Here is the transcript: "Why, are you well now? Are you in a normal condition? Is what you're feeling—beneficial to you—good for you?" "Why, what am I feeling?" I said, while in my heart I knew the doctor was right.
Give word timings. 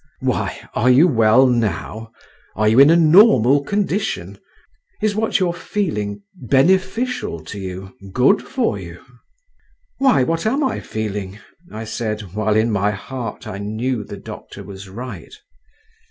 "Why, 0.21 0.67
are 0.73 0.89
you 0.89 1.07
well 1.07 1.45
now? 1.45 2.11
Are 2.55 2.67
you 2.67 2.79
in 2.79 2.89
a 2.89 2.95
normal 2.95 3.61
condition? 3.63 4.39
Is 4.99 5.13
what 5.13 5.39
you're 5.39 5.53
feeling—beneficial 5.53 7.41
to 7.45 7.59
you—good 7.59 8.41
for 8.41 8.79
you?" 8.79 9.03
"Why, 9.99 10.23
what 10.23 10.47
am 10.47 10.63
I 10.63 10.79
feeling?" 10.79 11.37
I 11.71 11.83
said, 11.83 12.21
while 12.33 12.55
in 12.55 12.71
my 12.71 12.89
heart 12.89 13.45
I 13.47 13.59
knew 13.59 14.03
the 14.03 14.17
doctor 14.17 14.63
was 14.63 14.89
right. 14.89 15.35